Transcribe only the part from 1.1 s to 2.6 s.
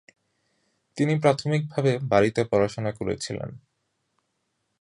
প্রাথমিকভাবে বাড়িতে